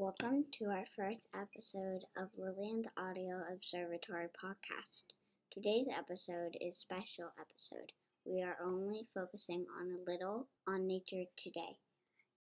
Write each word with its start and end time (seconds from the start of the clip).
Welcome 0.00 0.44
to 0.52 0.66
our 0.66 0.84
first 0.94 1.26
episode 1.34 2.04
of 2.16 2.28
Lillian's 2.38 2.86
Audio 2.96 3.42
Observatory 3.52 4.28
podcast. 4.40 5.02
Today's 5.50 5.88
episode 5.88 6.56
is 6.60 6.76
special 6.76 7.32
episode. 7.36 7.90
We 8.24 8.44
are 8.44 8.56
only 8.64 9.08
focusing 9.12 9.66
on 9.76 9.88
a 9.90 10.08
little 10.08 10.46
on 10.68 10.86
nature 10.86 11.24
today. 11.36 11.78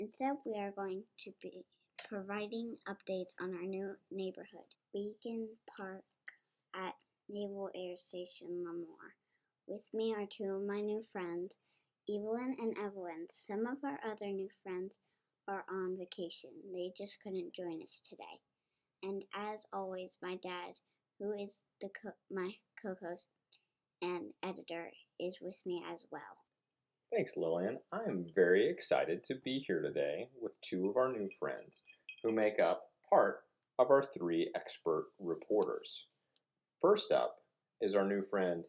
Instead, 0.02 0.33
we 0.46 0.60
are 0.60 0.71
going 0.71 1.04
to 1.20 1.31
be 1.41 1.63
providing 2.10 2.76
updates 2.89 3.32
on 3.39 3.56
our 3.56 3.66
new 3.66 3.96
neighborhood, 4.12 4.76
Beacon 4.92 5.48
Park 5.78 6.04
at 6.76 6.96
Naval 7.30 7.70
Air 7.74 7.96
Station 7.96 8.66
Lemoore. 8.68 9.16
With 9.66 9.88
me 9.94 10.14
are 10.14 10.28
two 10.30 10.56
of 10.56 10.64
my 10.64 10.82
new 10.82 11.04
friends, 11.14 11.60
Evelyn 12.10 12.58
and 12.60 12.76
Evelyn. 12.78 13.28
Some 13.30 13.66
of 13.66 13.78
our 13.86 14.02
other 14.06 14.28
new 14.28 14.50
friends 14.62 15.00
are 15.48 15.66
on 15.70 15.98
vacation. 15.98 16.50
They 16.73 16.91
just 16.98 17.18
couldn't 17.21 17.55
join 17.55 17.82
us 17.82 18.02
today. 18.07 18.23
And 19.04 19.23
as 19.35 19.66
always, 19.71 20.18
my 20.21 20.35
dad, 20.41 20.73
who 21.20 21.34
is 21.34 21.59
the 21.81 21.90
co- 21.90 22.16
my 22.31 22.52
co-host 22.81 23.27
and 24.02 24.34
editor, 24.44 24.91
is 25.20 25.38
with 25.41 25.62
me 25.66 25.84
as 25.91 26.05
well. 26.12 26.21
Thanks, 27.13 27.38
Lillian. 27.38 27.80
I 27.91 28.04
am 28.08 28.26
very 28.34 28.68
excited 28.68 29.23
to 29.26 29.35
be 29.35 29.63
here 29.66 29.81
today 29.81 30.30
with 30.41 30.59
two 30.62 30.90
of 30.90 30.98
our 30.98 31.12
new 31.12 31.30
friends 31.40 31.84
who 32.23 32.32
make 32.32 32.59
up 32.59 32.90
part 33.09 33.43
of 33.77 33.90
our 33.90 34.04
three 34.04 34.52
expert 34.55 35.07
reporters. 35.20 36.07
First 36.82 37.12
up 37.12 37.38
is 37.82 37.96
our 37.96 38.07
new 38.07 38.21
friend, 38.23 38.63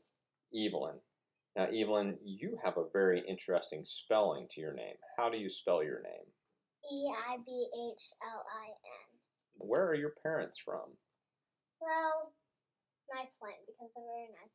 Evelyn. 0.55 0.97
Now, 1.57 1.67
Evelyn, 1.67 2.19
you 2.23 2.59
have 2.63 2.77
a 2.77 2.85
very 2.93 3.25
interesting 3.27 3.83
spelling 3.85 4.47
to 4.51 4.61
your 4.61 4.75
name. 4.75 4.97
How 5.17 5.31
do 5.31 5.39
you 5.39 5.49
spell 5.49 5.83
your 5.83 6.03
name? 6.03 6.27
E 6.93 7.13
I 7.29 7.37
B 7.45 7.69
H 7.93 8.13
L 8.23 8.45
I 8.63 8.69
N. 8.69 9.09
Where 9.59 9.87
are 9.87 9.95
your 9.95 10.13
parents 10.23 10.59
from? 10.59 10.97
Well, 11.81 12.33
nice 13.15 13.37
land 13.43 13.57
because 13.67 13.91
they're 13.95 14.05
very 14.05 14.29
nice. 14.31 14.51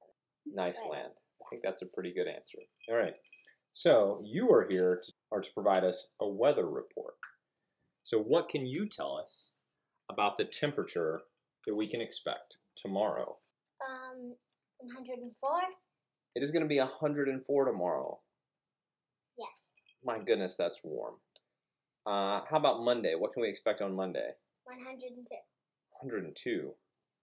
Nice 0.46 0.82
Right. 0.84 0.92
land. 1.04 1.14
I 1.42 1.46
think 1.50 1.64
that's 1.64 1.82
a 1.82 1.88
pretty 1.88 2.14
good 2.14 2.28
answer. 2.28 2.60
All 2.90 2.96
right. 2.96 3.16
So 3.74 4.22
you 4.24 4.50
are 4.52 4.68
here 4.68 5.00
to, 5.02 5.14
are 5.32 5.42
to 5.42 5.54
provide 5.54 5.84
us 5.84 6.12
a 6.20 6.28
weather 6.28 6.68
report. 6.70 7.16
So 8.04 8.20
what 8.20 8.50
can 8.50 8.66
you 8.66 8.88
tell 8.88 9.16
us 9.18 9.52
about 10.10 10.38
the 10.38 10.46
temperature 10.46 11.22
that 11.66 11.76
we 11.76 11.88
can 11.88 12.02
expect 12.02 12.58
tomorrow? 12.76 13.38
Um, 13.88 14.36
104? 14.80 15.62
It 16.36 16.44
is 16.44 16.52
going 16.52 16.64
to 16.64 16.68
be 16.70 16.80
104 16.80 17.66
tomorrow. 17.66 18.20
Yes. 19.38 19.70
My 20.04 20.20
goodness, 20.20 20.56
that's 20.56 20.82
warm. 20.84 21.16
Uh, 22.06 22.42
how 22.50 22.58
about 22.58 22.82
Monday? 22.82 23.14
What 23.16 23.34
can 23.34 23.42
we 23.42 23.50
expect 23.50 23.82
on 23.82 23.96
Monday? 23.96 24.32
102. 24.66 25.24
102. 26.02 26.72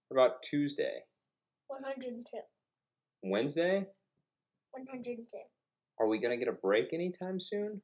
What 0.09 0.23
about 0.23 0.43
Tuesday? 0.43 1.01
102. 1.67 2.39
Wednesday? 3.25 3.87
102. 4.71 5.25
Are 6.01 6.07
we 6.07 6.19
going 6.19 6.31
to 6.39 6.45
get 6.45 6.53
a 6.53 6.57
break 6.57 6.93
anytime 6.93 7.41
soon? 7.41 7.83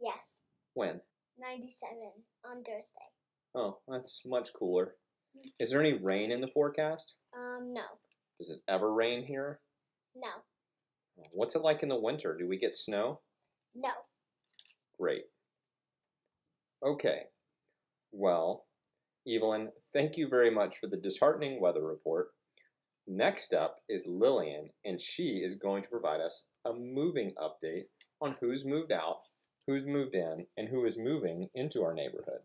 Yes. 0.00 0.38
When? 0.74 1.00
97 1.38 1.96
on 2.44 2.62
Thursday. 2.62 3.10
Oh, 3.54 3.78
that's 3.88 4.22
much 4.24 4.52
cooler. 4.52 4.94
Is 5.58 5.70
there 5.70 5.80
any 5.80 5.94
rain 5.94 6.30
in 6.30 6.40
the 6.40 6.48
forecast? 6.48 7.16
Um, 7.36 7.72
no. 7.72 7.82
Does 8.38 8.50
it 8.50 8.60
ever 8.68 8.92
rain 8.92 9.24
here? 9.24 9.60
No. 10.14 10.28
What's 11.32 11.56
it 11.56 11.62
like 11.62 11.82
in 11.82 11.88
the 11.88 11.98
winter? 11.98 12.36
Do 12.38 12.46
we 12.48 12.56
get 12.56 12.76
snow? 12.76 13.20
No. 13.74 13.90
Great. 14.98 15.24
Okay. 16.82 17.22
Well, 18.12 18.66
Evelyn, 19.26 19.70
thank 19.92 20.16
you 20.16 20.28
very 20.28 20.50
much 20.50 20.78
for 20.78 20.86
the 20.86 20.96
disheartening 20.96 21.60
weather 21.60 21.84
report. 21.84 22.28
Next 23.06 23.52
up 23.54 23.80
is 23.88 24.04
Lillian, 24.06 24.70
and 24.84 25.00
she 25.00 25.40
is 25.42 25.54
going 25.54 25.82
to 25.82 25.88
provide 25.88 26.20
us 26.20 26.46
a 26.64 26.72
moving 26.72 27.32
update 27.38 27.86
on 28.20 28.36
who's 28.40 28.64
moved 28.64 28.92
out, 28.92 29.20
who's 29.66 29.84
moved 29.84 30.14
in, 30.14 30.46
and 30.56 30.68
who 30.68 30.84
is 30.84 30.98
moving 30.98 31.48
into 31.54 31.82
our 31.82 31.94
neighborhood. 31.94 32.40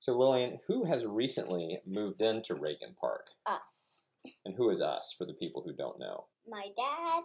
So, 0.00 0.16
Lillian, 0.16 0.60
who 0.66 0.84
has 0.84 1.04
recently 1.04 1.80
moved 1.86 2.22
into 2.22 2.54
Reagan 2.54 2.94
Park? 2.98 3.26
Us. 3.44 4.12
And 4.46 4.54
who 4.54 4.70
is 4.70 4.80
us 4.80 5.14
for 5.16 5.26
the 5.26 5.34
people 5.34 5.62
who 5.62 5.74
don't 5.74 5.98
know? 5.98 6.26
My 6.48 6.68
dad, 6.74 7.22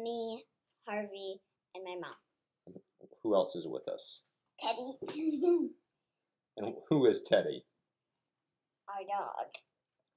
me, 0.00 0.44
Harvey, 0.86 1.40
and 1.74 1.84
my 1.84 1.96
mom. 2.00 2.76
Who 3.22 3.34
else 3.34 3.56
is 3.56 3.66
with 3.66 3.88
us? 3.88 4.20
Teddy. 4.60 5.68
And 6.60 6.74
who 6.90 7.06
is 7.06 7.22
Teddy? 7.22 7.64
our 8.88 9.04
dog. 9.06 9.46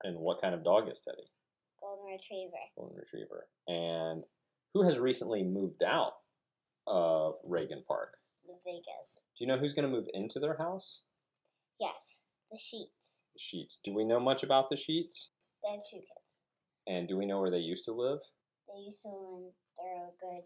And 0.03 0.17
what 0.17 0.41
kind 0.41 0.55
of 0.55 0.63
dog 0.63 0.89
is 0.89 1.01
Teddy? 1.05 1.27
Golden 1.79 2.05
Retriever. 2.05 2.63
Golden 2.75 2.97
Retriever. 2.97 3.45
And 3.67 4.23
who 4.73 4.83
has 4.83 4.97
recently 4.97 5.43
moved 5.43 5.83
out 5.83 6.13
of 6.87 7.35
Reagan 7.43 7.83
Park? 7.87 8.15
The 8.47 8.55
Vegas. 8.65 9.19
Do 9.37 9.43
you 9.43 9.47
know 9.47 9.59
who's 9.59 9.73
going 9.73 9.87
to 9.87 9.95
move 9.95 10.07
into 10.15 10.39
their 10.39 10.57
house? 10.57 11.01
Yes. 11.79 12.15
The 12.51 12.57
Sheets. 12.57 13.21
The 13.35 13.39
Sheets. 13.39 13.77
Do 13.83 13.93
we 13.93 14.03
know 14.03 14.19
much 14.19 14.41
about 14.41 14.69
the 14.71 14.77
Sheets? 14.77 15.31
They 15.63 15.71
have 15.73 15.81
two 15.89 15.97
kids. 15.97 16.33
And 16.87 17.07
do 17.07 17.17
we 17.17 17.27
know 17.27 17.39
where 17.39 17.51
they 17.51 17.57
used 17.59 17.85
to 17.85 17.91
live? 17.93 18.19
They 18.67 18.81
used 18.81 19.03
to 19.03 19.09
live 19.09 19.43
in 19.45 19.51
Thoroughgood, 19.77 20.43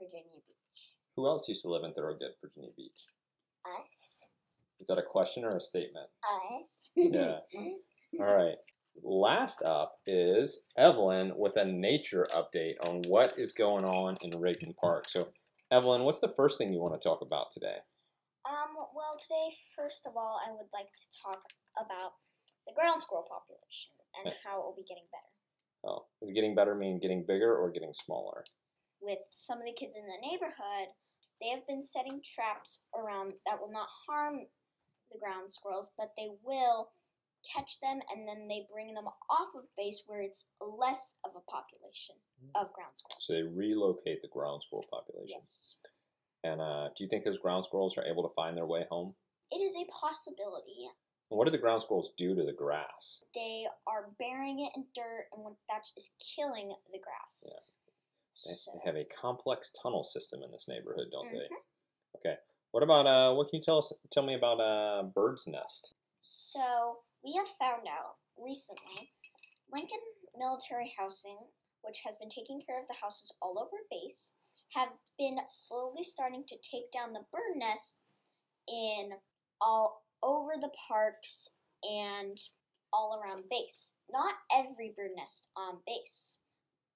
Virginia 0.00 0.40
Beach. 0.46 0.82
Who 1.14 1.26
else 1.28 1.48
used 1.48 1.62
to 1.62 1.68
live 1.68 1.84
in 1.84 1.92
Thoroughgood, 1.94 2.34
Virginia 2.42 2.70
Beach? 2.76 2.98
Us. 3.84 4.28
Is 4.80 4.86
that 4.88 4.98
a 4.98 5.02
question 5.02 5.44
or 5.44 5.56
a 5.56 5.60
statement? 5.60 6.08
Us. 6.24 6.90
Yeah. 6.94 7.38
All 8.20 8.34
right. 8.34 8.56
Last 9.02 9.62
up 9.62 9.96
is 10.06 10.64
Evelyn 10.78 11.32
with 11.36 11.56
a 11.56 11.64
nature 11.64 12.26
update 12.32 12.76
on 12.86 13.02
what 13.08 13.34
is 13.38 13.52
going 13.52 13.84
on 13.84 14.16
in 14.22 14.38
Reagan 14.40 14.74
Park. 14.80 15.08
So, 15.08 15.28
Evelyn, 15.70 16.02
what's 16.02 16.20
the 16.20 16.32
first 16.36 16.56
thing 16.56 16.72
you 16.72 16.80
want 16.80 17.00
to 17.00 17.08
talk 17.08 17.20
about 17.20 17.50
today? 17.52 17.76
Um, 18.48 18.76
well, 18.94 19.16
today, 19.18 19.54
first 19.76 20.06
of 20.06 20.16
all, 20.16 20.40
I 20.46 20.52
would 20.52 20.70
like 20.72 20.88
to 20.96 21.08
talk 21.22 21.42
about 21.76 22.12
the 22.66 22.72
ground 22.74 23.00
squirrel 23.00 23.26
population 23.28 23.90
and 24.24 24.34
how 24.44 24.60
it 24.60 24.64
will 24.64 24.76
be 24.76 24.86
getting 24.88 25.06
better. 25.10 25.32
Oh, 25.84 26.06
is 26.22 26.32
getting 26.32 26.54
better 26.54 26.74
mean 26.74 26.98
getting 27.00 27.24
bigger 27.26 27.54
or 27.54 27.70
getting 27.70 27.92
smaller? 27.92 28.44
With 29.00 29.18
some 29.30 29.58
of 29.58 29.64
the 29.64 29.76
kids 29.76 29.94
in 29.94 30.06
the 30.06 30.18
neighborhood, 30.22 30.94
they 31.40 31.48
have 31.48 31.66
been 31.66 31.82
setting 31.82 32.20
traps 32.24 32.80
around 32.96 33.34
that 33.46 33.60
will 33.60 33.72
not 33.72 33.88
harm 34.06 34.46
the 35.12 35.18
ground 35.18 35.52
squirrels, 35.52 35.90
but 35.96 36.12
they 36.16 36.28
will 36.44 36.90
catch 37.46 37.80
them 37.80 38.00
and 38.12 38.26
then 38.26 38.48
they 38.48 38.66
bring 38.72 38.94
them 38.94 39.06
off 39.06 39.54
of 39.54 39.64
base 39.76 40.02
where 40.06 40.20
it's 40.20 40.46
less 40.60 41.16
of 41.24 41.32
a 41.36 41.50
population 41.50 42.16
of 42.54 42.72
ground 42.72 42.92
squirrels. 42.94 43.20
So 43.20 43.34
they 43.34 43.42
relocate 43.42 44.22
the 44.22 44.28
ground 44.28 44.62
squirrel 44.66 44.86
population. 44.90 45.38
yes. 45.42 45.74
And 46.44 46.60
uh, 46.60 46.88
do 46.96 47.02
you 47.02 47.10
think 47.10 47.24
those 47.24 47.38
ground 47.38 47.64
squirrels 47.64 47.96
are 47.98 48.04
able 48.04 48.22
to 48.22 48.34
find 48.34 48.56
their 48.56 48.66
way 48.66 48.84
home? 48.90 49.14
It 49.50 49.56
is 49.56 49.74
a 49.74 49.86
possibility. 49.90 50.88
What 51.28 51.46
do 51.46 51.50
the 51.50 51.58
ground 51.58 51.82
squirrels 51.82 52.12
do 52.16 52.34
to 52.36 52.44
the 52.44 52.52
grass? 52.52 53.22
They 53.34 53.66
are 53.86 54.10
burying 54.18 54.60
it 54.60 54.70
in 54.76 54.84
dirt, 54.94 55.26
and 55.34 55.42
what 55.42 55.54
that's 55.68 55.92
is 55.96 56.12
killing 56.20 56.72
the 56.92 57.00
grass. 57.00 57.52
Yeah. 57.52 57.60
They 58.44 58.52
they 58.74 58.80
have 58.84 58.96
a 58.96 59.04
complex 59.04 59.70
tunnel 59.80 60.04
system 60.04 60.42
in 60.42 60.50
this 60.50 60.68
neighborhood, 60.68 61.08
don't 61.10 61.32
they? 61.32 61.48
Mhm. 61.48 62.16
Okay. 62.16 62.36
What 62.72 62.82
about 62.82 63.06
uh? 63.06 63.34
What 63.34 63.48
can 63.48 63.56
you 63.58 63.62
tell 63.62 63.78
us? 63.78 63.92
Tell 64.10 64.22
me 64.24 64.34
about 64.34 64.60
uh, 64.60 65.02
bird's 65.04 65.46
nest. 65.46 65.94
so 66.20 66.98
we 67.24 67.32
have 67.34 67.48
found 67.58 67.86
out 67.88 68.16
recently 68.36 69.12
Lincoln 69.72 70.00
Military 70.36 70.92
Housing, 70.98 71.38
which 71.82 72.00
has 72.04 72.16
been 72.18 72.28
taking 72.28 72.60
care 72.60 72.80
of 72.80 72.86
the 72.88 72.94
houses 73.02 73.32
all 73.40 73.58
over 73.58 73.78
base, 73.90 74.32
have 74.74 74.90
been 75.18 75.38
slowly 75.48 76.04
starting 76.04 76.44
to 76.46 76.56
take 76.58 76.90
down 76.92 77.12
the 77.12 77.24
bird 77.32 77.56
nests 77.56 77.98
in 78.68 79.10
all 79.60 80.04
over 80.22 80.52
the 80.60 80.70
parks 80.88 81.48
and 81.82 82.38
all 82.92 83.18
around 83.20 83.44
base. 83.50 83.94
Not 84.10 84.34
every 84.52 84.92
bird 84.96 85.12
nest 85.16 85.48
on 85.56 85.78
base, 85.86 86.38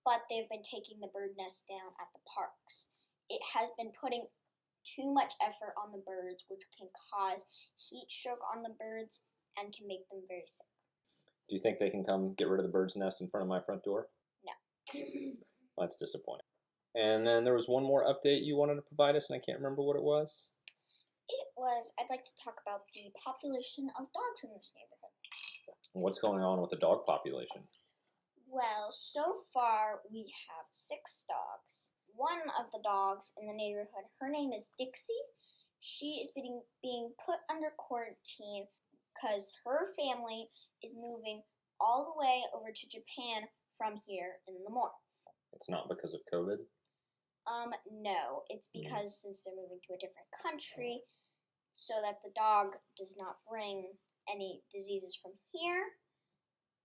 but 0.04 0.24
they've 0.28 0.48
been 0.48 0.64
taking 0.64 1.00
the 1.00 1.12
bird 1.12 1.36
nest 1.38 1.64
down 1.68 1.92
at 2.00 2.08
the 2.14 2.22
parks. 2.24 2.90
It 3.28 3.40
has 3.54 3.70
been 3.78 3.92
putting 3.94 4.26
too 4.84 5.12
much 5.12 5.34
effort 5.40 5.76
on 5.76 5.92
the 5.92 6.02
birds, 6.02 6.44
which 6.48 6.64
can 6.76 6.88
cause 7.12 7.46
heat 7.76 8.08
stroke 8.08 8.40
on 8.54 8.62
the 8.62 8.74
birds 8.80 9.28
and 9.58 9.74
can 9.74 9.86
make 9.86 10.08
them 10.08 10.22
very 10.28 10.46
sick. 10.46 10.66
Do 11.48 11.56
you 11.56 11.62
think 11.62 11.78
they 11.78 11.90
can 11.90 12.04
come 12.04 12.34
get 12.38 12.48
rid 12.48 12.60
of 12.60 12.66
the 12.66 12.72
bird's 12.72 12.96
nest 12.96 13.20
in 13.20 13.28
front 13.28 13.42
of 13.42 13.48
my 13.48 13.60
front 13.60 13.82
door? 13.82 14.08
No. 14.44 14.52
Well, 14.94 15.36
that's 15.86 15.96
disappointing. 15.96 16.46
And 16.94 17.26
then 17.26 17.44
there 17.44 17.54
was 17.54 17.68
one 17.68 17.84
more 17.84 18.04
update 18.04 18.44
you 18.44 18.56
wanted 18.56 18.76
to 18.76 18.82
provide 18.82 19.16
us, 19.16 19.30
and 19.30 19.36
I 19.36 19.44
can't 19.44 19.58
remember 19.58 19.82
what 19.82 19.96
it 19.96 20.02
was. 20.02 20.48
It 21.28 21.46
was, 21.56 21.92
I'd 21.98 22.10
like 22.10 22.24
to 22.24 22.34
talk 22.42 22.60
about 22.66 22.82
the 22.94 23.12
population 23.14 23.90
of 23.98 24.10
dogs 24.10 24.42
in 24.42 24.50
this 24.54 24.74
neighborhood. 24.74 25.14
What's 25.92 26.18
going 26.18 26.42
on 26.42 26.60
with 26.60 26.70
the 26.70 26.76
dog 26.76 27.06
population? 27.06 27.62
Well, 28.50 28.90
so 28.90 29.36
far 29.54 30.00
we 30.12 30.26
have 30.50 30.66
six 30.72 31.24
dogs. 31.28 31.92
One 32.16 32.42
of 32.58 32.66
the 32.72 32.82
dogs 32.82 33.32
in 33.40 33.46
the 33.46 33.54
neighborhood, 33.54 34.10
her 34.20 34.28
name 34.28 34.52
is 34.52 34.72
Dixie, 34.76 35.14
she 35.78 36.20
is 36.20 36.32
being 36.34 36.60
being 36.82 37.12
put 37.24 37.38
under 37.48 37.70
quarantine 37.78 38.66
because 39.14 39.54
her 39.64 39.94
family 39.94 40.50
is 40.82 40.94
moving 40.94 41.42
all 41.80 42.12
the 42.12 42.18
way 42.20 42.42
over 42.52 42.70
to 42.74 42.88
Japan 42.88 43.48
from 43.78 43.96
here 44.06 44.42
in 44.48 44.62
the 44.64 44.70
morning. 44.70 44.98
It's 45.54 45.70
not 45.70 45.88
because 45.88 46.12
of 46.12 46.20
COVID. 46.32 46.58
Um, 47.46 47.72
no, 47.90 48.42
it's 48.50 48.68
Mm. 48.68 48.82
because 48.84 49.22
since 49.22 49.44
they're 49.44 49.56
moving 49.56 49.80
to 49.86 49.94
a 49.94 49.98
different 49.98 50.28
country, 50.42 51.02
so 51.72 51.94
that 52.02 52.20
the 52.22 52.30
dog 52.36 52.76
does 52.96 53.16
not 53.16 53.38
bring 53.48 53.96
any 54.28 54.62
diseases 54.70 55.16
from 55.16 55.32
here 55.52 55.86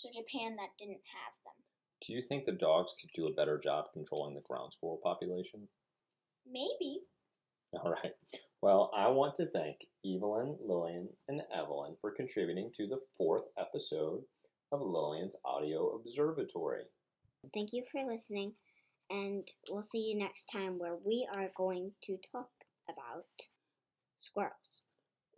to 0.01 0.09
Japan 0.09 0.55
that 0.57 0.77
didn't 0.77 1.03
have 1.05 1.33
them. 1.45 1.53
Do 2.01 2.13
you 2.13 2.21
think 2.21 2.45
the 2.45 2.51
dogs 2.51 2.93
could 2.99 3.09
do 3.15 3.27
a 3.27 3.33
better 3.33 3.57
job 3.57 3.85
controlling 3.93 4.35
the 4.35 4.41
ground 4.41 4.73
squirrel 4.73 4.99
population? 5.03 5.67
Maybe. 6.45 7.01
All 7.73 7.91
right. 7.91 8.13
Well, 8.61 8.91
I 8.95 9.09
want 9.09 9.35
to 9.35 9.47
thank 9.47 9.77
Evelyn, 10.05 10.57
Lillian, 10.59 11.09
and 11.27 11.41
Evelyn 11.53 11.95
for 12.01 12.11
contributing 12.11 12.71
to 12.75 12.87
the 12.87 12.99
fourth 13.17 13.43
episode 13.59 14.23
of 14.71 14.81
Lillian's 14.81 15.35
Audio 15.45 15.95
Observatory. 15.95 16.83
Thank 17.53 17.73
you 17.73 17.83
for 17.91 18.03
listening, 18.05 18.53
and 19.09 19.47
we'll 19.69 19.81
see 19.81 19.99
you 19.99 20.17
next 20.17 20.45
time 20.45 20.79
where 20.79 20.95
we 21.05 21.27
are 21.31 21.51
going 21.55 21.91
to 22.03 22.17
talk 22.31 22.49
about 22.89 23.25
squirrels. 24.17 24.81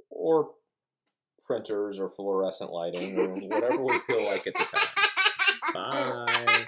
Or 0.09 0.51
printers 1.47 1.99
or 1.99 2.09
fluorescent 2.09 2.71
lighting 2.71 3.17
or 3.17 3.29
whatever 3.47 3.81
we 3.81 3.97
feel 3.99 4.23
like 4.25 4.45
at 4.45 4.53
the 4.53 4.65
time. 4.65 5.73
Bye. 5.73 6.65